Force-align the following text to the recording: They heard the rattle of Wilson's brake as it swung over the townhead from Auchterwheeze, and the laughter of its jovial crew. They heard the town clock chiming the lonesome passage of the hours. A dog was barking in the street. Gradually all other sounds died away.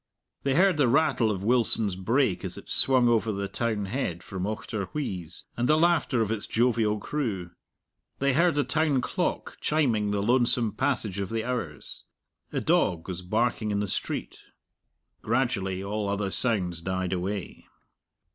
They 0.41 0.55
heard 0.55 0.77
the 0.77 0.87
rattle 0.87 1.29
of 1.29 1.43
Wilson's 1.43 1.95
brake 1.95 2.43
as 2.43 2.57
it 2.57 2.67
swung 2.71 3.07
over 3.07 3.31
the 3.31 3.47
townhead 3.47 4.23
from 4.23 4.47
Auchterwheeze, 4.47 5.43
and 5.55 5.69
the 5.69 5.77
laughter 5.77 6.21
of 6.21 6.31
its 6.31 6.47
jovial 6.47 6.97
crew. 6.99 7.51
They 8.17 8.33
heard 8.33 8.55
the 8.55 8.63
town 8.63 9.01
clock 9.01 9.57
chiming 9.61 10.09
the 10.09 10.23
lonesome 10.23 10.71
passage 10.71 11.19
of 11.19 11.29
the 11.29 11.43
hours. 11.45 12.03
A 12.51 12.59
dog 12.59 13.07
was 13.07 13.21
barking 13.21 13.69
in 13.69 13.79
the 13.79 13.87
street. 13.87 14.39
Gradually 15.21 15.83
all 15.83 16.09
other 16.09 16.31
sounds 16.31 16.81
died 16.81 17.13
away. 17.13 17.67